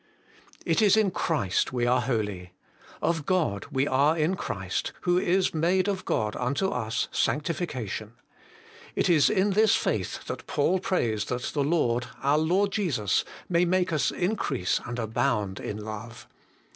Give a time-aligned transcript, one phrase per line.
[0.65, 2.53] It is in Christ we are holy;
[3.03, 4.81] of God we are in HOLT AND BLAMELESS.
[4.93, 8.13] 225 Christ, who is made of God unto us sanctification:
[8.95, 13.63] it is in this faith that Paul prays that the Lord, our Lord Jesus, may
[13.63, 16.25] make us increase and abound in love.